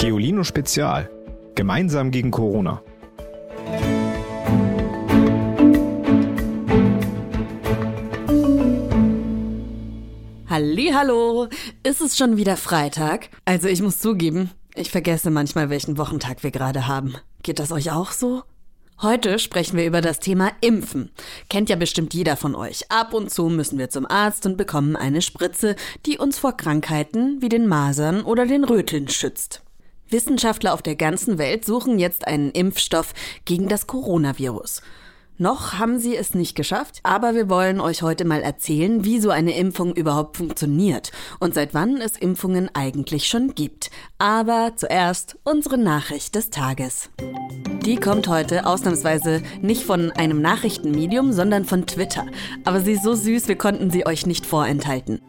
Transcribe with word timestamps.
Geolino 0.00 0.44
Spezial. 0.44 1.10
Gemeinsam 1.54 2.10
gegen 2.10 2.30
Corona. 2.30 2.82
Hallo, 10.48 11.48
ist 11.82 12.00
es 12.00 12.16
schon 12.16 12.38
wieder 12.38 12.56
Freitag? 12.56 13.28
Also 13.44 13.68
ich 13.68 13.82
muss 13.82 13.98
zugeben, 13.98 14.50
ich 14.74 14.90
vergesse 14.90 15.30
manchmal, 15.30 15.68
welchen 15.68 15.98
Wochentag 15.98 16.42
wir 16.42 16.50
gerade 16.50 16.88
haben. 16.88 17.16
Geht 17.42 17.58
das 17.58 17.70
euch 17.70 17.92
auch 17.92 18.12
so? 18.12 18.42
Heute 19.02 19.38
sprechen 19.38 19.76
wir 19.76 19.84
über 19.84 20.00
das 20.00 20.18
Thema 20.18 20.50
Impfen. 20.62 21.10
Kennt 21.50 21.68
ja 21.68 21.76
bestimmt 21.76 22.14
jeder 22.14 22.38
von 22.38 22.54
euch. 22.54 22.90
Ab 22.90 23.12
und 23.12 23.30
zu 23.30 23.50
müssen 23.50 23.78
wir 23.78 23.90
zum 23.90 24.06
Arzt 24.06 24.46
und 24.46 24.56
bekommen 24.56 24.96
eine 24.96 25.20
Spritze, 25.20 25.76
die 26.06 26.16
uns 26.16 26.38
vor 26.38 26.56
Krankheiten 26.56 27.42
wie 27.42 27.50
den 27.50 27.66
Masern 27.66 28.22
oder 28.22 28.46
den 28.46 28.64
Röteln 28.64 29.06
schützt. 29.06 29.62
Wissenschaftler 30.12 30.74
auf 30.74 30.82
der 30.82 30.96
ganzen 30.96 31.38
Welt 31.38 31.64
suchen 31.64 31.98
jetzt 31.98 32.26
einen 32.26 32.50
Impfstoff 32.50 33.12
gegen 33.44 33.68
das 33.68 33.86
Coronavirus. 33.86 34.82
Noch 35.40 35.78
haben 35.78 35.98
sie 35.98 36.14
es 36.14 36.34
nicht 36.34 36.54
geschafft, 36.54 37.00
aber 37.02 37.34
wir 37.34 37.48
wollen 37.48 37.80
euch 37.80 38.02
heute 38.02 38.26
mal 38.26 38.42
erzählen, 38.42 39.06
wie 39.06 39.20
so 39.20 39.30
eine 39.30 39.56
Impfung 39.56 39.94
überhaupt 39.94 40.36
funktioniert 40.36 41.12
und 41.38 41.54
seit 41.54 41.72
wann 41.72 41.96
es 41.96 42.18
Impfungen 42.18 42.68
eigentlich 42.74 43.26
schon 43.26 43.54
gibt. 43.54 43.90
Aber 44.18 44.72
zuerst 44.76 45.38
unsere 45.42 45.78
Nachricht 45.78 46.34
des 46.34 46.50
Tages. 46.50 47.08
Die 47.86 47.96
kommt 47.96 48.28
heute 48.28 48.66
ausnahmsweise 48.66 49.42
nicht 49.62 49.84
von 49.84 50.10
einem 50.10 50.42
Nachrichtenmedium, 50.42 51.32
sondern 51.32 51.64
von 51.64 51.86
Twitter. 51.86 52.26
Aber 52.66 52.82
sie 52.82 52.92
ist 52.92 53.04
so 53.04 53.14
süß, 53.14 53.48
wir 53.48 53.56
konnten 53.56 53.90
sie 53.90 54.04
euch 54.04 54.26
nicht 54.26 54.44
vorenthalten. 54.44 55.22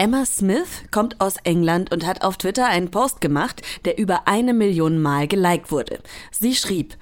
Emma 0.00 0.24
Smith 0.24 0.84
kommt 0.90 1.20
aus 1.20 1.34
England 1.44 1.92
und 1.92 2.06
hat 2.06 2.22
auf 2.22 2.38
Twitter 2.38 2.66
einen 2.66 2.90
Post 2.90 3.20
gemacht, 3.20 3.60
der 3.84 3.98
über 3.98 4.26
eine 4.26 4.54
Million 4.54 4.98
Mal 4.98 5.28
geliked 5.28 5.70
wurde. 5.70 5.98
Sie 6.30 6.54
schrieb, 6.54 6.96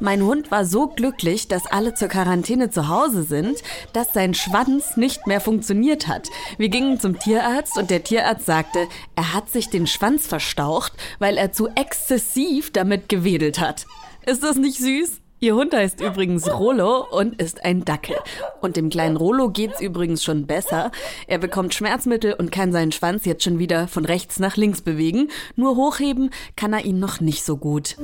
mein 0.00 0.22
Hund 0.22 0.50
war 0.50 0.66
so 0.66 0.88
glücklich, 0.88 1.48
dass 1.48 1.64
alle 1.64 1.94
zur 1.94 2.08
Quarantäne 2.08 2.68
zu 2.68 2.88
Hause 2.88 3.22
sind, 3.22 3.62
dass 3.94 4.12
sein 4.12 4.34
Schwanz 4.34 4.98
nicht 4.98 5.26
mehr 5.26 5.40
funktioniert 5.40 6.08
hat. 6.08 6.28
Wir 6.58 6.68
gingen 6.68 7.00
zum 7.00 7.18
Tierarzt 7.18 7.78
und 7.78 7.88
der 7.88 8.04
Tierarzt 8.04 8.44
sagte, 8.44 8.86
er 9.16 9.32
hat 9.32 9.48
sich 9.48 9.70
den 9.70 9.86
Schwanz 9.86 10.26
verstaucht, 10.26 10.92
weil 11.20 11.38
er 11.38 11.52
zu 11.52 11.68
exzessiv 11.68 12.70
damit 12.70 13.08
gewedelt 13.08 13.60
hat. 13.60 13.86
Ist 14.26 14.42
das 14.42 14.56
nicht 14.56 14.76
süß? 14.76 15.22
Ihr 15.42 15.56
Hund 15.56 15.74
heißt 15.74 16.00
übrigens 16.00 16.48
Rolo 16.48 17.04
und 17.10 17.42
ist 17.42 17.64
ein 17.64 17.84
Dackel. 17.84 18.14
Und 18.60 18.76
dem 18.76 18.90
kleinen 18.90 19.16
Rolo 19.16 19.50
geht's 19.50 19.80
übrigens 19.80 20.22
schon 20.22 20.46
besser. 20.46 20.92
Er 21.26 21.38
bekommt 21.38 21.74
Schmerzmittel 21.74 22.34
und 22.34 22.52
kann 22.52 22.70
seinen 22.70 22.92
Schwanz 22.92 23.24
jetzt 23.24 23.42
schon 23.42 23.58
wieder 23.58 23.88
von 23.88 24.04
rechts 24.04 24.38
nach 24.38 24.56
links 24.56 24.82
bewegen. 24.82 25.30
Nur 25.56 25.74
hochheben 25.74 26.30
kann 26.54 26.72
er 26.72 26.84
ihn 26.84 27.00
noch 27.00 27.20
nicht 27.20 27.42
so 27.42 27.56
gut. 27.56 27.96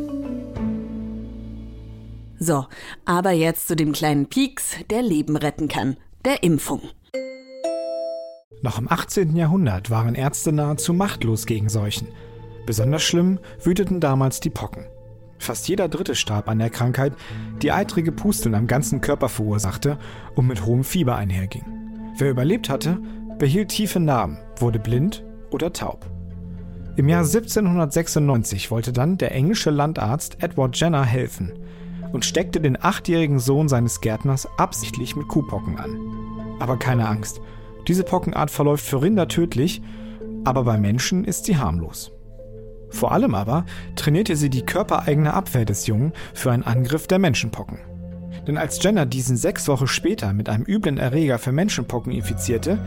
So, 2.41 2.66
aber 3.05 3.31
jetzt 3.31 3.69
zu 3.69 3.77
dem 3.77 3.92
kleinen 3.92 4.27
Pieks, 4.27 4.72
der 4.91 5.03
Leben 5.03 5.36
retten 5.36 5.69
kann, 5.69 5.97
der 6.25 6.42
Impfung. 6.42 6.83
Noch 8.62 8.81
im 8.81 8.91
18. 8.91 9.36
Jahrhundert 9.36 9.91
waren 9.91 10.16
Ärzte 10.16 10.50
nahezu 10.50 10.92
machtlos 10.92 11.47
gegen 11.47 11.69
Seuchen. 11.69 12.09
Besonders 12.66 13.05
schlimm 13.05 13.39
wüteten 13.62 14.00
damals 14.00 14.41
die 14.41 14.50
Pocken. 14.50 14.86
Fast 15.39 15.69
jeder 15.69 15.89
Dritte 15.89 16.14
starb 16.14 16.48
an 16.48 16.58
der 16.58 16.70
Krankheit, 16.70 17.14
die 17.62 17.72
eitrige 17.72 18.12
Pusteln 18.12 18.55
am 18.55 18.67
ganzen 18.67 19.00
Körper 19.00 19.28
verursachte 19.28 19.98
und 20.34 20.47
mit 20.47 20.64
hohem 20.64 20.84
Fieber 20.84 21.17
einherging. 21.17 21.64
Wer 22.17 22.31
überlebt 22.31 22.69
hatte, 22.69 22.98
behielt 23.39 23.69
tiefe 23.69 24.00
Narben, 24.00 24.39
wurde 24.56 24.78
blind 24.78 25.25
oder 25.50 25.72
taub. 25.72 26.06
Im 26.97 27.09
Jahr 27.09 27.22
1796 27.22 28.70
wollte 28.72 28.92
dann 28.92 29.19
der 29.19 29.33
englische 29.33 29.70
Landarzt 29.70 30.42
Edward 30.42 30.78
Jenner 30.78 31.05
helfen– 31.05 31.53
und 32.12 32.25
steckte 32.25 32.60
den 32.60 32.82
achtjährigen 32.82 33.38
Sohn 33.38 33.69
seines 33.69 34.00
Gärtners 34.00 34.48
absichtlich 34.56 35.16
mit 35.16 35.28
Kuhpocken 35.28 35.78
an. 35.78 35.98
Aber 36.59 36.77
keine 36.77 37.09
Angst, 37.09 37.41
diese 37.87 38.04
Pockenart 38.04 38.50
verläuft 38.50 38.84
für 38.84 39.03
Rinder 39.03 39.28
tödlich, 39.28 39.82
aber 40.44 40.65
bei 40.65 40.78
Menschen 40.78 41.25
ist 41.25 41.44
sie 41.44 41.56
harmlos. 41.56 42.12
Vor 42.91 43.12
allem 43.12 43.34
aber 43.34 43.65
trainierte 43.97 44.37
sie 44.37 44.50
die 44.50 44.65
körpereigene 44.65 45.34
Abwehr 45.34 45.65
des 45.65 45.87
Jungen 45.87 46.12
für 46.34 46.53
einen 46.53 46.62
Angriff 46.62 47.06
der 47.06 47.19
Menschenpocken. 47.19 47.78
Denn 48.47 48.56
als 48.56 48.82
Jenner 48.82 49.06
diesen 49.06 49.37
sechs 49.37 49.69
Wochen 49.69 49.87
später 49.87 50.32
mit 50.32 50.49
einem 50.49 50.65
üblen 50.65 50.98
Erreger 50.98 51.38
für 51.38 51.53
Menschenpocken 51.53 52.12
infizierte, 52.12 52.78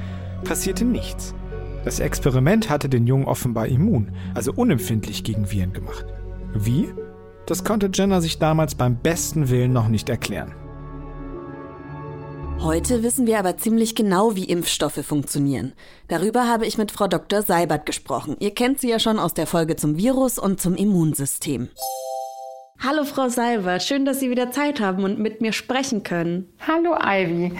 passierte 0.44 0.86
nichts. 0.86 1.36
Das 1.84 2.00
Experiment 2.00 2.70
hatte 2.70 2.90
den 2.90 3.08
Jungen 3.08 3.26
offenbar 3.26 3.68
immun, 3.68 4.12
also 4.34 4.54
unempfindlich 4.54 5.24
gegen 5.24 5.52
Viren 5.52 5.74
gemacht. 5.74 6.06
Wie? 6.54 6.94
Das 7.46 7.64
konnte 7.64 7.90
Jenner 7.94 8.22
sich 8.22 8.40
damals 8.40 8.76
beim 8.76 8.98
besten 8.98 9.50
Willen 9.50 9.74
noch 9.74 9.88
nicht 9.88 10.10
erklären. 10.10 10.54
Heute 12.64 13.02
wissen 13.02 13.26
wir 13.26 13.40
aber 13.40 13.58
ziemlich 13.58 13.96
genau, 13.96 14.36
wie 14.36 14.44
Impfstoffe 14.44 15.04
funktionieren. 15.04 15.74
Darüber 16.08 16.48
habe 16.48 16.68
ich 16.68 16.78
mit 16.78 16.92
Frau 16.92 17.08
Dr. 17.08 17.42
Seibert 17.42 17.88
gesprochen. 17.88 18.36
Ihr 18.40 18.54
kennt 18.54 18.80
sie 18.80 18.90
ja 18.90 19.00
schon 19.00 19.18
aus 19.18 19.34
der 19.34 19.48
Folge 19.48 19.78
zum 19.78 19.98
Virus 19.98 20.38
und 20.38 20.62
zum 20.62 20.76
Immunsystem. 20.76 21.70
Hallo 22.80 23.04
Frau 23.04 23.30
Seibert, 23.30 23.82
schön, 23.82 24.06
dass 24.06 24.20
Sie 24.20 24.30
wieder 24.30 24.52
Zeit 24.52 24.80
haben 24.80 25.04
und 25.04 25.18
mit 25.18 25.42
mir 25.42 25.54
sprechen 25.54 26.04
können. 26.04 26.54
Hallo 26.68 26.96
Ivy, 27.00 27.54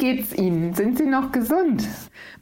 geht's 0.00 0.32
Ihnen? 0.34 0.74
Sind 0.74 0.98
Sie 0.98 1.04
noch 1.04 1.30
gesund? 1.30 1.86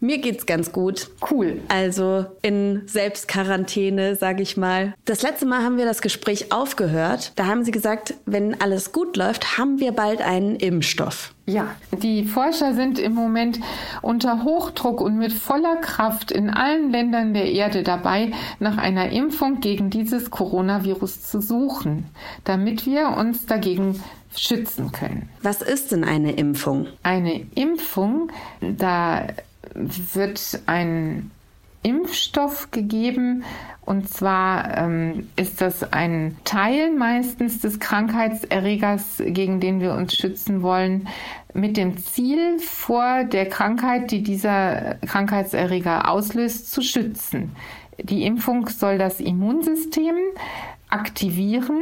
Mir 0.01 0.19
geht's 0.19 0.47
ganz 0.47 0.71
gut. 0.73 1.11
Cool. 1.29 1.61
Also 1.69 2.25
in 2.41 2.83
Selbstquarantäne, 2.87 4.15
sage 4.15 4.43
ich 4.43 4.57
mal. 4.57 4.95
Das 5.05 5.23
letzte 5.23 5.45
Mal 5.45 5.65
haben 5.65 5.77
wir 5.77 5.85
das 5.85 6.01
Gespräch 6.01 6.53
aufgehört. 6.53 7.33
Da 7.35 7.47
haben 7.47 7.65
Sie 7.65 7.73
gesagt, 7.73 8.15
wenn 8.25 8.61
alles 8.61 8.93
gut 8.93 9.17
läuft, 9.17 9.59
haben 9.59 9.81
wir 9.81 9.93
bald 9.93 10.23
einen 10.23 10.55
Impfstoff. 10.57 11.35
Ja, 11.47 11.75
die 12.03 12.25
Forscher 12.25 12.75
sind 12.75 12.99
im 12.99 13.15
Moment 13.15 13.59
unter 14.03 14.45
Hochdruck 14.45 15.01
und 15.01 15.17
mit 15.17 15.33
voller 15.33 15.77
Kraft 15.77 16.31
in 16.31 16.51
allen 16.51 16.93
Ländern 16.93 17.33
der 17.33 17.51
Erde 17.51 17.83
dabei, 17.83 18.33
nach 18.61 18.77
einer 18.77 19.11
Impfung 19.11 19.61
gegen 19.61 19.89
dieses 19.89 20.31
Coronavirus 20.31 21.23
zu 21.23 21.41
suchen, 21.41 22.05
damit 22.45 22.85
wir 22.85 23.17
uns 23.17 23.47
dagegen 23.47 23.99
schützen 24.37 24.93
können. 24.93 25.29
Was 25.43 25.63
ist 25.63 25.93
denn 25.93 26.05
eine 26.05 26.33
Impfung? 26.33 26.87
Eine 27.03 27.47
Impfung, 27.55 28.31
da 28.61 29.27
wird 29.75 30.61
ein 30.67 31.31
Impfstoff 31.83 32.71
gegeben. 32.71 33.45
Und 33.85 34.11
zwar 34.11 34.77
ähm, 34.77 35.29
ist 35.37 35.63
das 35.63 35.93
ein 35.95 36.37
Teil 36.45 36.93
meistens 36.93 37.61
des 37.61 37.81
Krankheitserregers, 37.81 39.23
gegen 39.25 39.61
den 39.61 39.81
wir 39.81 39.95
uns 39.95 40.15
schützen 40.15 40.61
wollen, 40.61 41.09
mit 41.55 41.79
dem 41.79 41.97
Ziel 41.97 42.59
vor 42.59 43.25
der 43.25 43.49
Krankheit, 43.49 44.11
die 44.11 44.23
dieser 44.23 44.97
Krankheitserreger 45.07 46.11
auslöst, 46.11 46.71
zu 46.71 46.83
schützen. 46.83 47.57
Die 47.99 48.25
Impfung 48.27 48.69
soll 48.69 48.99
das 48.99 49.21
Immunsystem 49.21 50.17
aktivieren 50.91 51.81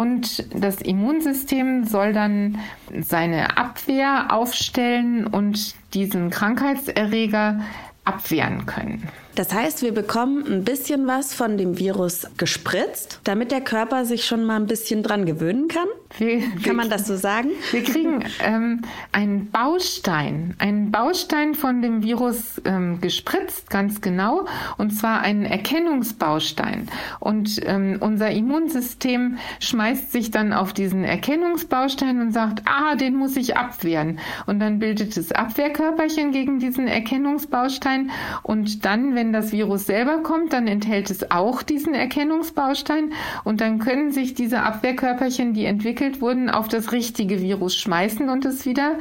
und 0.00 0.46
das 0.54 0.80
Immunsystem 0.80 1.84
soll 1.84 2.14
dann 2.14 2.58
seine 3.02 3.58
Abwehr 3.58 4.28
aufstellen 4.32 5.26
und 5.26 5.74
diesen 5.92 6.30
Krankheitserreger 6.30 7.60
abwehren 8.06 8.64
können. 8.64 9.06
Das 9.40 9.54
heißt, 9.54 9.80
wir 9.80 9.94
bekommen 9.94 10.44
ein 10.44 10.64
bisschen 10.64 11.06
was 11.06 11.32
von 11.32 11.56
dem 11.56 11.78
Virus 11.78 12.26
gespritzt, 12.36 13.20
damit 13.24 13.50
der 13.52 13.62
Körper 13.62 14.04
sich 14.04 14.26
schon 14.26 14.44
mal 14.44 14.56
ein 14.56 14.66
bisschen 14.66 15.02
dran 15.02 15.24
gewöhnen 15.24 15.66
kann. 15.66 15.88
Wir, 16.18 16.42
kann 16.62 16.76
man 16.76 16.90
das 16.90 17.06
so 17.06 17.16
sagen? 17.16 17.50
Wir 17.70 17.82
kriegen 17.82 18.22
ähm, 18.44 18.82
einen 19.12 19.50
Baustein, 19.50 20.56
einen 20.58 20.90
Baustein 20.90 21.54
von 21.54 21.80
dem 21.80 22.02
Virus 22.02 22.60
ähm, 22.66 23.00
gespritzt, 23.00 23.70
ganz 23.70 24.02
genau, 24.02 24.44
und 24.76 24.90
zwar 24.90 25.20
einen 25.20 25.46
Erkennungsbaustein. 25.46 26.88
Und 27.18 27.60
ähm, 27.64 27.96
unser 28.00 28.30
Immunsystem 28.30 29.38
schmeißt 29.60 30.12
sich 30.12 30.30
dann 30.30 30.52
auf 30.52 30.74
diesen 30.74 31.04
Erkennungsbaustein 31.04 32.20
und 32.20 32.32
sagt, 32.32 32.62
ah, 32.66 32.94
den 32.96 33.14
muss 33.14 33.36
ich 33.36 33.56
abwehren. 33.56 34.18
Und 34.44 34.60
dann 34.60 34.80
bildet 34.80 35.16
es 35.16 35.32
Abwehrkörperchen 35.32 36.32
gegen 36.32 36.58
diesen 36.58 36.88
Erkennungsbaustein. 36.88 38.10
Und 38.42 38.84
dann, 38.84 39.14
wenn 39.14 39.29
das 39.32 39.52
Virus 39.52 39.86
selber 39.86 40.18
kommt, 40.22 40.52
dann 40.52 40.66
enthält 40.66 41.10
es 41.10 41.30
auch 41.30 41.62
diesen 41.62 41.94
Erkennungsbaustein. 41.94 43.12
Und 43.44 43.60
dann 43.60 43.78
können 43.78 44.12
sich 44.12 44.34
diese 44.34 44.62
Abwehrkörperchen, 44.62 45.54
die 45.54 45.64
entwickelt 45.64 46.20
wurden, 46.20 46.50
auf 46.50 46.68
das 46.68 46.92
richtige 46.92 47.40
Virus 47.40 47.76
schmeißen 47.76 48.28
und 48.28 48.44
es 48.44 48.66
wieder 48.66 48.96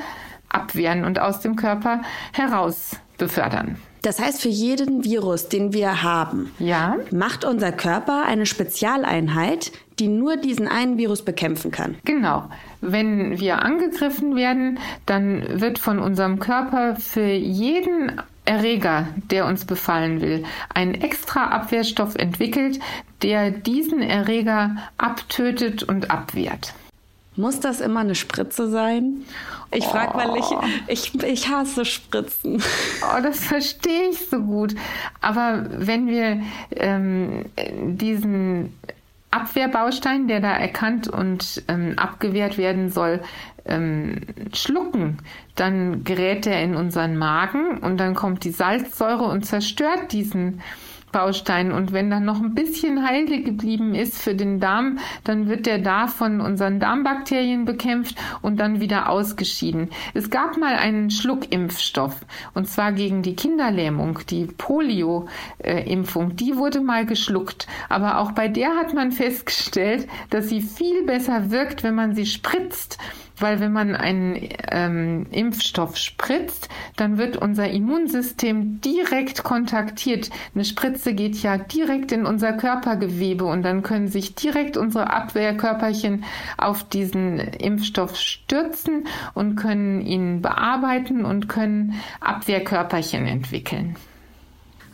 abwehren 0.49 1.05
und 1.05 1.19
aus 1.19 1.41
dem 1.41 1.55
Körper 1.55 2.01
heraus 2.33 2.97
befördern. 3.17 3.77
Das 4.01 4.21
heißt, 4.21 4.41
für 4.41 4.49
jeden 4.49 5.03
Virus, 5.03 5.49
den 5.49 5.73
wir 5.73 6.03
haben, 6.03 6.51
ja? 6.57 6.95
macht 7.11 7.43
unser 7.43 7.73
Körper 7.73 8.23
eine 8.25 8.45
Spezialeinheit, 8.45 9.73
die 9.99 10.07
nur 10.07 10.37
diesen 10.37 10.69
einen 10.69 10.97
Virus 10.97 11.23
bekämpfen 11.23 11.71
kann. 11.71 11.97
Genau. 12.05 12.49
Wenn 12.79 13.39
wir 13.39 13.61
angegriffen 13.61 14.37
werden, 14.37 14.79
dann 15.05 15.59
wird 15.59 15.79
von 15.79 15.99
unserem 15.99 16.39
Körper 16.39 16.95
für 16.95 17.27
jeden 17.27 18.21
Erreger, 18.49 19.09
der 19.29 19.45
uns 19.45 19.63
befallen 19.63 20.21
will, 20.21 20.43
einen 20.73 20.95
extra 20.95 21.49
Abwehrstoff 21.49 22.15
entwickelt, 22.15 22.79
der 23.21 23.51
diesen 23.51 24.01
Erreger 24.01 24.77
abtötet 24.97 25.83
und 25.83 26.09
abwehrt. 26.09 26.73
Muss 27.35 27.59
das 27.59 27.79
immer 27.79 27.99
eine 27.99 28.15
Spritze 28.15 28.67
sein? 28.71 29.23
Ich 29.71 29.85
frage, 29.85 30.17
weil 30.17 30.35
ich, 30.35 30.45
oh. 30.49 30.63
ich, 30.87 31.23
ich 31.23 31.47
hasse 31.47 31.85
Spritzen. 31.85 32.63
Oh, 33.03 33.21
das 33.21 33.39
verstehe 33.45 34.09
ich 34.09 34.27
so 34.29 34.39
gut. 34.39 34.73
Aber 35.21 35.67
wenn 35.69 36.07
wir 36.07 36.41
ähm, 36.71 37.45
diesen 37.97 38.73
Abwehrbaustein, 39.31 40.27
der 40.27 40.39
da 40.39 40.51
erkannt 40.51 41.07
und 41.07 41.63
ähm, 41.67 41.93
abgewehrt 41.97 42.57
werden 42.57 42.89
soll, 42.89 43.21
ähm, 43.65 44.21
schlucken, 44.53 45.19
dann 45.55 46.03
gerät 46.03 46.47
er 46.47 46.63
in 46.63 46.75
unseren 46.75 47.15
Magen 47.17 47.77
und 47.77 47.97
dann 47.97 48.15
kommt 48.15 48.43
die 48.43 48.51
Salzsäure 48.51 49.25
und 49.25 49.45
zerstört 49.45 50.11
diesen 50.11 50.61
Baustein. 51.11 51.71
Und 51.71 51.91
wenn 51.93 52.09
dann 52.09 52.25
noch 52.25 52.41
ein 52.41 52.53
bisschen 52.53 53.07
heile 53.07 53.41
geblieben 53.41 53.95
ist 53.95 54.17
für 54.17 54.35
den 54.35 54.59
Darm, 54.59 54.99
dann 55.23 55.47
wird 55.47 55.65
der 55.65 55.79
da 55.79 56.07
von 56.07 56.41
unseren 56.41 56.79
Darmbakterien 56.79 57.65
bekämpft 57.65 58.15
und 58.41 58.59
dann 58.59 58.79
wieder 58.79 59.09
ausgeschieden. 59.09 59.89
Es 60.13 60.29
gab 60.29 60.57
mal 60.57 60.75
einen 60.75 61.11
Schluckimpfstoff 61.11 62.15
und 62.53 62.67
zwar 62.67 62.91
gegen 62.91 63.21
die 63.21 63.35
Kinderlähmung, 63.35 64.19
die 64.29 64.45
Polio-Impfung. 64.45 66.35
Die 66.35 66.55
wurde 66.55 66.81
mal 66.81 67.05
geschluckt. 67.05 67.67
Aber 67.89 68.19
auch 68.19 68.31
bei 68.31 68.47
der 68.47 68.75
hat 68.75 68.93
man 68.93 69.11
festgestellt, 69.11 70.07
dass 70.29 70.49
sie 70.49 70.61
viel 70.61 71.03
besser 71.05 71.51
wirkt, 71.51 71.83
wenn 71.83 71.95
man 71.95 72.15
sie 72.15 72.25
spritzt 72.25 72.97
weil 73.39 73.59
wenn 73.59 73.71
man 73.71 73.95
einen 73.95 74.49
ähm, 74.71 75.25
Impfstoff 75.31 75.97
spritzt, 75.97 76.69
dann 76.95 77.17
wird 77.17 77.37
unser 77.37 77.69
Immunsystem 77.69 78.81
direkt 78.81 79.43
kontaktiert. 79.43 80.29
Eine 80.53 80.65
Spritze 80.65 81.13
geht 81.13 81.41
ja 81.41 81.57
direkt 81.57 82.11
in 82.11 82.25
unser 82.25 82.53
Körpergewebe 82.53 83.45
und 83.45 83.63
dann 83.63 83.83
können 83.83 84.07
sich 84.07 84.35
direkt 84.35 84.77
unsere 84.77 85.11
Abwehrkörperchen 85.11 86.23
auf 86.57 86.83
diesen 86.83 87.39
Impfstoff 87.39 88.15
stürzen 88.15 89.07
und 89.33 89.55
können 89.55 90.01
ihn 90.01 90.41
bearbeiten 90.41 91.25
und 91.25 91.49
können 91.49 91.95
Abwehrkörperchen 92.19 93.25
entwickeln. 93.25 93.95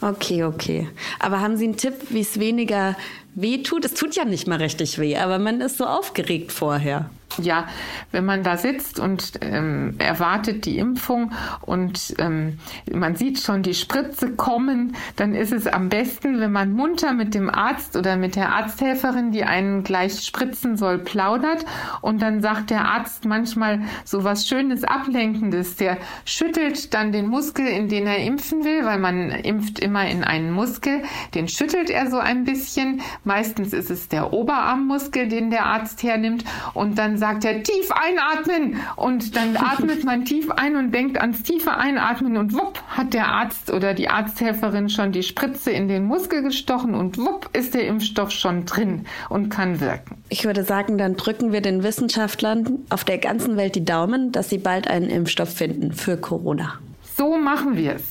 Okay, 0.02 0.44
okay. 0.44 0.88
Aber 1.20 1.40
haben 1.40 1.58
Sie 1.58 1.66
einen 1.66 1.78
Tipp, 1.78 1.94
wie 2.10 2.20
es 2.20 2.40
weniger 2.40 2.96
weh 3.34 3.64
tut? 3.64 3.86
Es 3.86 3.94
tut 3.94 4.16
ja 4.16 4.26
nicht 4.26 4.48
mal 4.48 4.58
richtig 4.58 5.00
weh, 5.00 5.18
aber 5.18 5.40
man 5.40 5.62
ist 5.62 5.78
so 5.78 5.86
aufgeregt 5.86 6.52
vorher 6.52 7.10
ja, 7.38 7.68
wenn 8.12 8.25
man 8.25 8.44
da 8.44 8.57
sitzt 8.57 9.00
und 9.00 9.33
ähm, 9.42 9.95
erwartet 10.00 10.66
die 10.66 10.77
Impfung 10.77 11.31
und 11.62 12.16
ähm, 12.19 12.60
man 12.92 13.16
sieht 13.16 13.39
schon 13.39 13.62
die 13.62 13.74
Spritze 13.74 14.36
kommen, 14.36 14.95
dann 15.16 15.36
ist 15.36 15.51
es 15.51 15.68
am 15.68 15.89
besten, 15.89 16.39
wenn 16.39 16.51
man 16.51 16.72
munter 16.72 17.13
mit 17.13 17.33
dem 17.33 17.50
Arzt 17.50 17.95
oder 17.95 18.16
mit 18.16 18.36
der 18.36 18.54
Arzthelferin, 18.54 19.31
die 19.31 19.44
einen 19.44 19.83
gleich 19.83 20.24
spritzen 20.24 20.77
soll, 20.77 21.00
plaudert 21.00 21.66
und 22.01 22.22
dann 22.22 22.42
sagt 22.42 22.69
der 22.69 22.86
Arzt 22.86 23.25
manchmal 23.25 23.81
so 24.04 24.24
was 24.24 24.48
Schönes, 24.48 24.83
Ablenkendes. 24.83 25.75
Der 25.75 25.98
schüttelt 26.24 26.94
dann 26.94 27.12
den 27.12 27.27
Muskel, 27.27 27.68
in 27.68 27.89
den 27.89 28.07
er 28.07 28.19
impfen 28.19 28.63
will, 28.63 28.86
weil 28.86 29.00
man 29.00 29.31
impft 29.31 29.80
immer 29.80 30.07
in 30.07 30.24
einen 30.24 30.51
Muskel. 30.51 31.04
Den 31.33 31.48
schüttelt 31.48 31.89
er 31.89 32.10
so 32.10 32.18
ein 32.18 32.45
bisschen. 32.45 33.01
Meistens 33.24 33.74
ist 33.74 33.92
es 33.92 34.07
der 34.07 34.33
Oberarmmuskel, 34.33 35.27
den 35.27 35.50
der 35.50 35.66
Arzt 35.66 36.04
hernimmt 36.04 36.45
und 36.74 36.98
dann 36.98 37.15
sagt 37.18 37.46
er, 37.46 37.64
tief 37.64 37.92
einatmen. 37.92 38.80
Und 38.96 39.36
dann 39.36 39.58
atmet 39.58 40.04
man 40.04 40.26
tief 40.26 40.52
ein 40.52 40.76
und 40.76 40.92
denkt 40.92 41.20
ans 41.20 41.44
tiefe 41.44 41.76
Einatmen 41.76 42.38
und 42.38 42.54
wupp 42.54 42.82
hat 42.88 43.14
der 43.14 43.28
Arzt 43.28 43.72
oder 43.72 43.94
die 43.94 44.10
Arzthelferin 44.10 44.90
schon 44.90 45.12
die 45.12 45.24
Spritze 45.24 45.72
in 45.72 45.88
den 45.88 46.06
Muskel 46.06 46.42
gestochen 46.42 46.96
und 46.96 47.18
wupp 47.18 47.50
ist 47.54 47.74
der 47.74 47.88
Impfstoff 47.88 48.32
schon 48.32 48.66
drin 48.66 49.06
und 49.30 49.50
kann 49.50 49.80
wirken. 49.80 50.18
Ich 50.30 50.46
würde 50.46 50.64
sagen, 50.64 50.98
dann 50.98 51.16
drücken 51.16 51.52
wir 51.52 51.62
den 51.62 51.84
Wissenschaftlern 51.84 52.80
auf 52.90 53.04
der 53.04 53.18
ganzen 53.18 53.58
Welt 53.58 53.76
die 53.76 53.86
Daumen, 53.86 54.32
dass 54.32 54.50
sie 54.50 54.58
bald 54.58 54.88
einen 54.88 55.10
Impfstoff 55.10 55.54
finden 55.54 55.94
für 55.94 56.18
Corona. 56.18 56.76
So 57.18 57.38
machen 57.38 57.78
wir 57.78 57.96
es. 57.96 58.04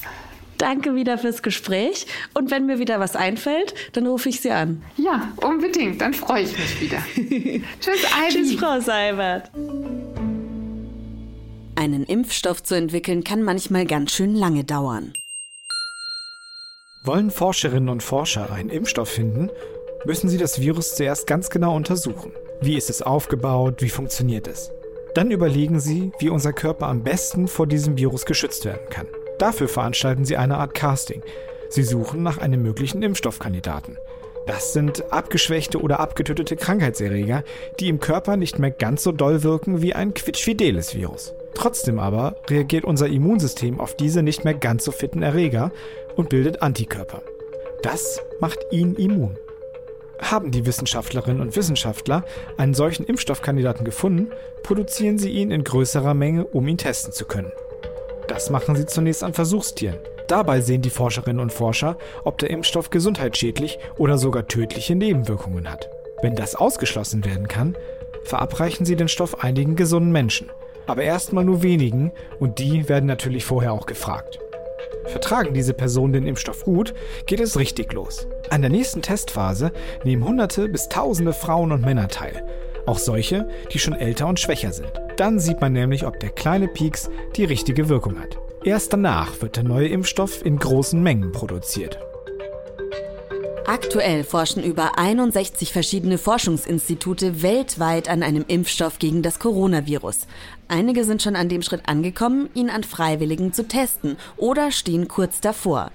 Danke 0.59 0.95
wieder 0.95 1.19
fürs 1.19 1.43
Gespräch. 1.43 2.07
Und 2.33 2.51
wenn 2.51 2.67
mir 2.67 2.79
wieder 2.79 3.01
was 3.01 3.17
einfällt, 3.17 3.75
dann 3.93 4.07
rufe 4.07 4.29
ich 4.29 4.41
Sie 4.41 4.51
an. 4.51 4.83
Ja, 4.97 5.33
unbedingt. 5.37 6.01
Dann 6.01 6.15
freue 6.15 6.45
ich 6.45 6.53
mich 6.57 6.81
wieder. 6.81 6.99
Tschüss, 7.81 8.05
Ivy. 8.05 8.33
Tschüss, 8.33 8.55
Frau 8.55 8.81
Seibert. 8.81 9.51
Einen 11.77 12.05
Impfstoff 12.05 12.63
zu 12.63 12.75
entwickeln 12.77 13.25
kann 13.25 13.43
manchmal 13.43 13.85
ganz 13.85 14.13
schön 14.13 14.35
lange 14.35 14.65
dauern. 14.65 15.13
Wollen 17.05 17.31
Forscherinnen 17.31 17.91
und 17.91 18.03
Forscher 18.03 18.51
einen 18.51 18.71
Impfstoff 18.71 19.11
finden, 19.11 19.51
müssen 20.07 20.29
sie 20.29 20.39
das 20.39 20.61
Virus 20.61 20.95
zuerst 20.95 21.27
ganz 21.27 21.51
genau 21.51 21.77
untersuchen. 21.77 22.33
Wie 22.61 22.77
ist 22.77 22.89
es 22.89 23.03
aufgebaut? 23.03 23.83
Wie 23.83 23.91
funktioniert 23.91 24.47
es? 24.47 24.71
Dann 25.15 25.31
überlegen 25.31 25.81
sie, 25.81 26.13
wie 26.19 26.31
unser 26.31 26.53
Körper 26.53 26.87
am 26.87 27.03
besten 27.03 27.49
vor 27.49 27.67
diesem 27.67 27.99
Virus 27.99 28.25
geschützt 28.25 28.65
werden 28.65 28.89
kann. 28.89 29.07
Dafür 29.39 29.69
veranstalten 29.69 30.25
sie 30.25 30.37
eine 30.37 30.59
Art 30.59 30.75
Casting. 30.75 31.23
Sie 31.69 31.83
suchen 31.83 32.23
nach 32.23 32.39
einem 32.39 32.63
möglichen 32.63 33.03
Impfstoffkandidaten. 33.03 33.99
Das 34.47 34.75
sind 34.75 35.11
abgeschwächte 35.11 35.81
oder 35.81 36.01
abgetötete 36.01 36.57
Krankheitserreger, 36.57 37.45
die 37.81 37.89
im 37.89 37.99
Körper 37.99 38.37
nicht 38.37 38.59
mehr 38.59 38.71
ganz 38.71 39.03
so 39.03 39.11
doll 39.11 39.43
wirken 39.43 39.81
wie 39.81 39.95
ein 39.95 40.13
quitschfideles 40.13 40.95
Virus. 40.95 41.35
Trotzdem 41.55 41.99
aber 41.99 42.37
reagiert 42.49 42.85
unser 42.85 43.07
Immunsystem 43.07 43.81
auf 43.81 43.97
diese 43.97 44.23
nicht 44.23 44.45
mehr 44.45 44.55
ganz 44.55 44.85
so 44.85 44.93
fitten 44.93 45.23
Erreger 45.23 45.73
und 46.17 46.29
bildet 46.29 46.63
Antikörper. 46.63 47.23
Das 47.83 48.21
macht 48.41 48.59
ihn 48.71 48.95
immun. 48.97 49.39
Haben 50.21 50.51
die 50.51 50.67
Wissenschaftlerinnen 50.67 51.41
und 51.41 51.57
Wissenschaftler 51.57 52.25
einen 52.57 52.75
solchen 52.75 53.05
Impfstoffkandidaten 53.05 53.85
gefunden, 53.85 54.31
produzieren 54.63 55.19
sie 55.19 55.31
ihn 55.31 55.51
in 55.51 55.65
größerer 55.65 56.15
Menge, 56.15 56.45
um 56.45 56.67
ihn 56.69 56.79
testen 56.79 57.13
zu 57.13 57.25
können. 57.25 57.53
Das 58.29 58.51
machen 58.51 58.77
sie 58.77 58.87
zunächst 58.87 59.23
an 59.23 59.35
Versuchstieren. 59.35 59.99
Dabei 60.29 60.61
sehen 60.61 60.83
die 60.83 60.91
Forscherinnen 60.91 61.41
und 61.41 61.53
Forscher, 61.53 61.99
ob 62.25 62.39
der 62.39 62.51
Impfstoff 62.51 62.91
gesundheitsschädlich 62.91 63.79
oder 63.99 64.17
sogar 64.17 64.49
tödliche 64.49 64.95
Nebenwirkungen 64.95 65.71
hat. 65.71 65.91
Wenn 66.23 66.35
das 66.35 66.55
ausgeschlossen 66.55 67.25
werden 67.25 67.49
kann, 67.49 67.77
verabreichen 68.25 68.87
sie 68.87 68.97
den 68.97 69.09
Stoff 69.09 69.45
einigen 69.45 69.77
gesunden 69.77 70.13
Menschen. 70.13 70.51
Aber 70.87 71.03
erstmal 71.03 71.45
nur 71.45 71.63
wenigen 71.63 72.13
und 72.41 72.59
die 72.59 72.89
werden 72.89 73.07
natürlich 73.07 73.45
vorher 73.45 73.73
auch 73.73 73.87
gefragt. 73.87 74.39
Vertragen 75.07 75.53
diese 75.53 75.75
Personen 75.75 76.15
den 76.15 76.27
Impfstoff 76.27 76.65
gut, 76.65 76.95
geht 77.27 77.41
es 77.41 77.59
richtig 77.59 77.93
los. 77.93 78.27
An 78.51 78.63
der 78.63 78.71
nächsten 78.71 79.03
Testphase 79.03 79.73
nehmen 80.03 80.25
Hunderte 80.25 80.69
bis 80.69 80.89
Tausende 80.89 81.35
Frauen 81.35 81.73
und 81.73 81.83
Männer 81.83 82.09
teil. 82.09 82.43
Auch 82.87 82.99
solche, 82.99 83.49
die 83.73 83.79
schon 83.79 83.95
älter 83.95 84.27
und 84.27 84.41
schwächer 84.41 84.73
sind. 84.73 84.93
Dann 85.17 85.39
sieht 85.39 85.61
man 85.61 85.73
nämlich, 85.73 86.07
ob 86.07 86.21
der 86.21 86.31
kleine 86.31 86.69
Pieks 86.69 87.09
die 87.37 87.45
richtige 87.45 87.89
Wirkung 87.89 88.19
hat. 88.19 88.39
Erst 88.65 88.93
danach 88.93 89.41
wird 89.43 89.57
der 89.57 89.65
neue 89.65 89.89
Impfstoff 89.89 90.45
in 90.45 90.59
großen 90.59 91.03
Mengen 91.03 91.33
produziert. 91.33 91.99
Aktuell 93.67 94.25
forschen 94.25 94.63
über 94.63 94.99
61 94.99 95.73
verschiedene 95.73 96.19
Forschungsinstitute 96.19 97.43
weltweit 97.43 98.11
an 98.11 98.23
einem 98.23 98.45
Impfstoff 98.47 98.99
gegen 98.99 99.23
das 99.23 99.39
Coronavirus. 99.39 100.27
Einige 100.69 101.05
sind 101.05 101.23
schon 101.23 101.35
an 101.35 101.49
dem 101.49 101.63
Schritt 101.63 101.89
angekommen, 101.89 102.51
ihn 102.55 102.69
an 102.69 102.85
Freiwilligen 102.85 103.55
zu 103.55 103.67
testen 103.67 104.19
oder 104.37 104.71
stehen 104.71 105.09
kurz 105.09 105.41
davor. 105.41 105.93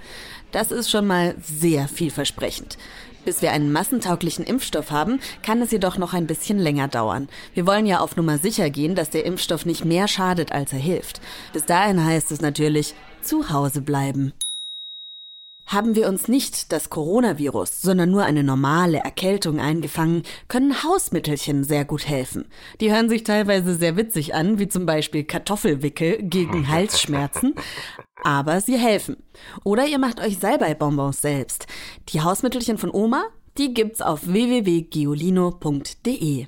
Das 0.51 0.71
ist 0.71 0.89
schon 0.89 1.05
mal 1.05 1.35
sehr 1.41 1.87
vielversprechend. 1.87 2.79
Bis 3.25 3.41
wir 3.41 3.51
einen 3.51 3.71
massentauglichen 3.71 4.45
Impfstoff 4.45 4.91
haben, 4.91 5.19
kann 5.43 5.61
es 5.61 5.71
jedoch 5.71 5.97
noch 5.97 6.13
ein 6.13 6.27
bisschen 6.27 6.57
länger 6.57 6.87
dauern. 6.87 7.29
Wir 7.53 7.67
wollen 7.67 7.85
ja 7.85 7.99
auf 7.99 8.15
Nummer 8.15 8.37
sicher 8.37 8.69
gehen, 8.69 8.95
dass 8.95 9.09
der 9.09 9.25
Impfstoff 9.25 9.65
nicht 9.65 9.85
mehr 9.85 10.07
schadet, 10.07 10.51
als 10.51 10.73
er 10.73 10.79
hilft. 10.79 11.21
Bis 11.53 11.65
dahin 11.65 12.03
heißt 12.03 12.31
es 12.31 12.41
natürlich, 12.41 12.95
zu 13.21 13.49
Hause 13.49 13.81
bleiben. 13.81 14.33
Haben 15.69 15.93
wir 15.93 16.09
uns 16.09 16.27
nicht 16.27 16.71
das 16.71 16.89
Coronavirus, 16.89 17.83
sondern 17.83 18.09
nur 18.09 18.23
eine 18.23 18.43
normale 18.43 18.97
Erkältung 18.97 19.59
eingefangen, 19.59 20.23
können 20.47 20.83
Hausmittelchen 20.83 21.63
sehr 21.63 21.85
gut 21.85 22.07
helfen. 22.07 22.45
Die 22.81 22.91
hören 22.91 23.07
sich 23.07 23.23
teilweise 23.23 23.75
sehr 23.75 23.95
witzig 23.95 24.33
an, 24.33 24.57
wie 24.57 24.67
zum 24.67 24.87
Beispiel 24.87 25.25
Kartoffelwickel 25.25 26.23
gegen 26.23 26.67
Halsschmerzen, 26.69 27.53
aber 28.23 28.61
sie 28.61 28.79
helfen. 28.79 29.17
Oder 29.63 29.85
ihr 29.85 29.99
macht 29.99 30.19
euch 30.19 30.39
Salbeibonbons 30.39 31.21
selbst. 31.21 31.67
Die 32.09 32.21
Hausmittelchen 32.21 32.79
von 32.79 32.91
Oma, 32.91 33.25
die 33.59 33.75
gibt's 33.75 34.01
auf 34.01 34.25
www.giolino.de. 34.25 36.47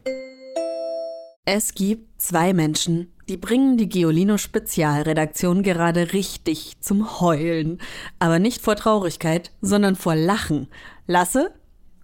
Es 1.46 1.76
gibt 1.76 2.20
zwei 2.20 2.54
Menschen, 2.54 3.14
die 3.32 3.38
bringen 3.38 3.78
die 3.78 3.88
Geolino 3.88 4.38
Spezialredaktion 4.38 5.64
gerade 5.64 6.12
richtig 6.12 6.74
zum 6.82 7.22
Heulen. 7.22 7.80
Aber 8.20 8.40
nicht 8.40 8.62
vor 8.62 8.76
Traurigkeit, 8.76 9.52
sondern 9.62 9.96
vor 9.96 10.16
Lachen. 10.16 10.68
Lasse, 11.08 11.54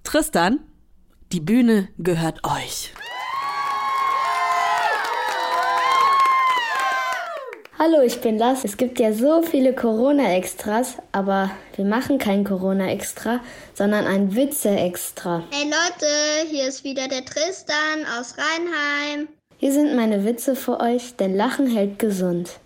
Tristan, 0.05 0.61
die 1.33 1.41
Bühne 1.41 1.89
gehört 1.97 2.45
euch. 2.45 2.93
Hallo, 7.77 8.01
ich 8.05 8.21
bin 8.21 8.37
Lars. 8.37 8.63
Es 8.63 8.77
gibt 8.77 8.97
ja 8.97 9.11
so 9.11 9.41
viele 9.41 9.75
Corona-Extras, 9.75 10.95
aber 11.11 11.51
wir 11.75 11.83
machen 11.83 12.19
kein 12.19 12.45
Corona-Extra, 12.45 13.41
sondern 13.73 14.05
ein 14.05 14.33
Witze-Extra. 14.33 15.43
Hey 15.51 15.65
Leute, 15.65 16.49
hier 16.49 16.69
ist 16.69 16.85
wieder 16.85 17.09
der 17.09 17.25
Tristan 17.25 18.05
aus 18.17 18.35
Rheinheim. 18.37 19.27
Hier 19.57 19.73
sind 19.73 19.95
meine 19.95 20.23
Witze 20.23 20.55
für 20.55 20.79
euch, 20.79 21.15
denn 21.15 21.35
Lachen 21.35 21.67
hält 21.67 21.99
gesund. 21.99 22.59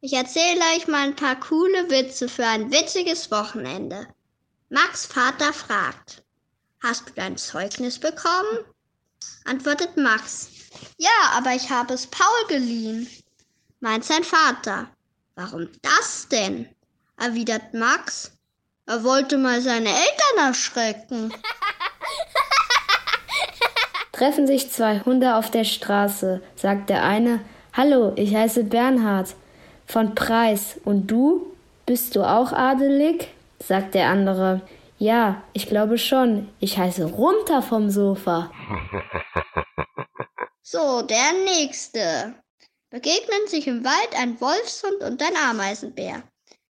Ich 0.00 0.12
erzähle 0.12 0.60
euch 0.76 0.86
mal 0.86 1.08
ein 1.08 1.16
paar 1.16 1.38
coole 1.40 1.90
Witze 1.90 2.28
für 2.28 2.46
ein 2.46 2.70
witziges 2.70 3.30
Wochenende. 3.30 4.06
Max 4.68 5.06
Vater 5.06 5.52
fragt, 5.52 6.22
hast 6.82 7.08
du 7.08 7.12
dein 7.14 7.36
Zeugnis 7.36 7.98
bekommen? 7.98 8.64
Antwortet 9.44 9.96
Max, 9.96 10.50
ja, 10.98 11.32
aber 11.32 11.54
ich 11.54 11.70
habe 11.70 11.94
es 11.94 12.06
Paul 12.06 12.46
geliehen 12.48 13.08
meint 13.80 14.04
sein 14.04 14.24
Vater. 14.24 14.88
Warum 15.34 15.68
das 15.82 16.28
denn? 16.28 16.68
erwidert 17.18 17.72
Max. 17.72 18.32
Er 18.86 19.02
wollte 19.04 19.38
mal 19.38 19.60
seine 19.62 19.88
Eltern 19.88 20.38
erschrecken. 20.38 21.32
Treffen 24.16 24.46
sich 24.46 24.70
zwei 24.72 25.00
Hunde 25.00 25.34
auf 25.34 25.50
der 25.50 25.64
Straße, 25.64 26.40
sagt 26.54 26.88
der 26.88 27.02
eine, 27.02 27.40
Hallo, 27.74 28.14
ich 28.16 28.34
heiße 28.34 28.64
Bernhard 28.64 29.34
von 29.84 30.14
Preis. 30.14 30.80
Und 30.86 31.08
du? 31.08 31.54
Bist 31.84 32.16
du 32.16 32.22
auch 32.22 32.50
adelig? 32.52 33.28
sagt 33.58 33.94
der 33.94 34.08
andere. 34.08 34.62
Ja, 34.96 35.42
ich 35.52 35.66
glaube 35.66 35.98
schon. 35.98 36.48
Ich 36.60 36.78
heiße 36.78 37.04
runter 37.04 37.60
vom 37.60 37.90
Sofa. 37.90 38.50
So, 40.62 41.02
der 41.02 41.32
nächste 41.44 42.34
begegnen 42.90 43.46
sich 43.46 43.68
im 43.68 43.84
Wald 43.84 44.20
ein 44.20 44.40
Wolfshund 44.40 45.00
und 45.00 45.22
ein 45.22 45.36
Ameisenbär. 45.48 46.24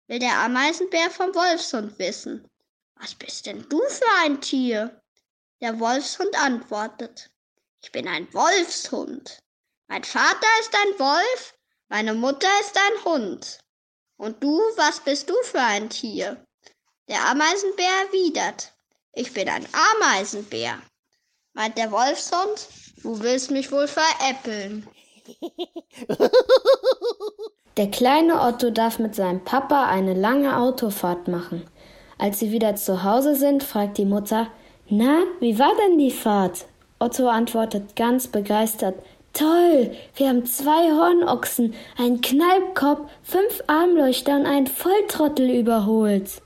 Will 0.08 0.20
der 0.20 0.38
Ameisenbär 0.38 1.10
vom 1.10 1.36
Wolfshund 1.36 2.00
wissen. 2.00 2.48
Was 2.96 3.14
bist 3.16 3.48
denn 3.48 3.66
du 3.68 3.80
für 3.90 4.24
ein 4.24 4.40
Tier? 4.40 5.02
Der 5.62 5.78
Wolfshund 5.78 6.34
antwortet. 6.42 7.31
Ich 7.84 7.92
bin 7.92 8.08
ein 8.08 8.32
Wolfshund. 8.34 9.40
Mein 9.88 10.04
Vater 10.04 10.48
ist 10.60 10.74
ein 10.74 11.00
Wolf, 11.00 11.56
meine 11.90 12.14
Mutter 12.14 12.48
ist 12.62 12.78
ein 12.78 13.06
Hund. 13.06 13.60
Und 14.18 14.44
du, 14.44 14.60
was 14.76 15.00
bist 15.00 15.30
du 15.30 15.34
für 15.44 15.62
ein 15.62 15.90
Tier? 15.90 16.46
Der 17.08 17.26
Ameisenbär 17.28 17.90
erwidert. 18.06 18.72
Ich 19.14 19.34
bin 19.34 19.50
ein 19.50 19.68
Ameisenbär. 19.96 20.80
Meint 21.54 21.78
der 21.78 21.92
Wolfshund, 21.92 22.68
du 23.04 23.20
willst 23.20 23.52
mich 23.52 23.72
wohl 23.72 23.88
veräppeln. 23.88 24.88
Der 27.78 27.90
kleine 27.90 28.42
Otto 28.42 28.70
darf 28.70 29.00
mit 29.00 29.16
seinem 29.16 29.44
Papa 29.44 29.88
eine 29.88 30.14
lange 30.14 30.58
Autofahrt 30.58 31.28
machen. 31.28 31.70
Als 32.18 32.40
sie 32.40 32.52
wieder 32.52 32.76
zu 32.76 33.04
Hause 33.04 33.36
sind, 33.36 33.64
fragt 33.64 33.98
die 33.98 34.06
Mutter, 34.06 34.48
na, 34.88 35.24
wie 35.40 35.58
war 35.58 35.74
denn 35.76 35.98
die 35.98 36.12
Fahrt? 36.12 36.66
Otto 37.02 37.28
antwortet 37.28 37.96
ganz 37.96 38.28
begeistert, 38.28 38.96
Toll, 39.34 39.96
wir 40.16 40.28
haben 40.28 40.46
zwei 40.46 40.92
Hornochsen, 40.92 41.74
einen 41.98 42.20
Kneippkopf, 42.20 43.10
fünf 43.24 43.62
Armleuchter 43.68 44.36
und 44.36 44.46
einen 44.46 44.68
Volltrottel 44.68 45.50
überholt. 45.50 46.42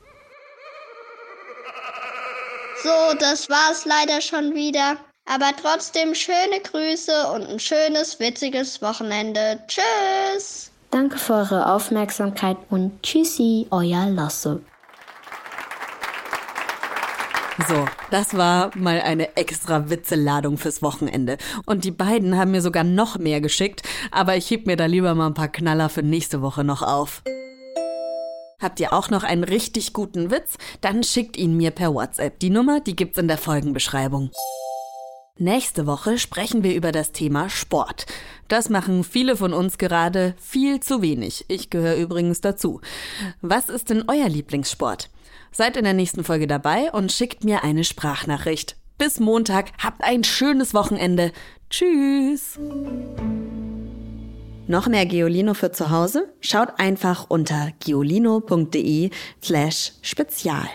So, 2.83 3.17
das 3.19 3.49
war's 3.49 3.85
leider 3.85 4.21
schon 4.21 4.53
wieder. 4.53 4.97
Aber 5.25 5.51
trotzdem 5.59 6.13
schöne 6.13 6.59
Grüße 6.63 7.31
und 7.33 7.49
ein 7.49 7.59
schönes, 7.59 8.19
witziges 8.19 8.79
Wochenende. 8.83 9.59
Tschüss! 9.67 10.71
Danke 10.91 11.17
für 11.17 11.33
eure 11.33 11.73
Aufmerksamkeit 11.73 12.57
und 12.69 13.01
tschüssi, 13.01 13.65
euer 13.71 14.05
Lasse. 14.11 14.61
So, 17.69 17.85
das 18.11 18.35
war 18.35 18.71
mal 18.75 18.99
eine 18.99 19.37
extra 19.37 19.89
Witzeladung 19.89 20.57
fürs 20.57 20.81
Wochenende. 20.81 21.37
Und 21.65 21.85
die 21.85 21.91
beiden 21.91 22.37
haben 22.37 22.51
mir 22.51 22.61
sogar 22.61 22.83
noch 22.83 23.17
mehr 23.17 23.39
geschickt, 23.39 23.81
aber 24.11 24.35
ich 24.35 24.51
heb 24.51 24.67
mir 24.67 24.75
da 24.75 24.87
lieber 24.87 25.15
mal 25.15 25.27
ein 25.27 25.33
paar 25.33 25.47
Knaller 25.47 25.87
für 25.87 26.03
nächste 26.03 26.41
Woche 26.41 26.65
noch 26.65 26.81
auf. 26.81 27.23
Habt 28.59 28.79
ihr 28.81 28.91
auch 28.91 29.09
noch 29.09 29.23
einen 29.23 29.45
richtig 29.45 29.93
guten 29.93 30.31
Witz? 30.31 30.57
Dann 30.81 31.03
schickt 31.03 31.37
ihn 31.37 31.55
mir 31.55 31.71
per 31.71 31.93
WhatsApp. 31.93 32.39
Die 32.39 32.49
Nummer, 32.49 32.81
die 32.81 32.95
gibt's 32.95 33.17
in 33.17 33.29
der 33.29 33.37
Folgenbeschreibung. 33.37 34.31
Nächste 35.37 35.85
Woche 35.85 36.17
sprechen 36.17 36.63
wir 36.63 36.75
über 36.75 36.91
das 36.91 37.11
Thema 37.11 37.49
Sport. 37.49 38.05
Das 38.47 38.69
machen 38.69 39.03
viele 39.03 39.37
von 39.37 39.53
uns 39.53 39.77
gerade 39.77 40.33
viel 40.39 40.81
zu 40.81 41.01
wenig. 41.01 41.45
Ich 41.47 41.69
gehöre 41.69 41.97
übrigens 41.97 42.41
dazu. 42.41 42.81
Was 43.41 43.69
ist 43.69 43.89
denn 43.89 44.05
euer 44.07 44.29
Lieblingssport? 44.29 45.09
Seid 45.57 45.77
in 45.77 45.85
der 45.85 45.93
nächsten 45.93 46.25
Folge 46.25 46.47
dabei 46.47 46.91
und 46.91 47.13
schickt 47.13 47.45
mir 47.45 47.63
eine 47.63 47.85
Sprachnachricht. 47.85 48.75
Bis 48.97 49.21
Montag, 49.21 49.71
habt 49.81 50.03
ein 50.03 50.25
schönes 50.25 50.73
Wochenende. 50.73 51.31
Tschüss! 51.69 52.59
Noch 54.67 54.87
mehr 54.87 55.05
Geolino 55.05 55.53
für 55.53 55.71
zu 55.71 55.91
Hause? 55.91 56.27
Schaut 56.41 56.77
einfach 56.77 57.27
unter 57.29 57.71
geolino.de 57.79 59.11
slash 59.41 59.93
spezial. 60.01 60.67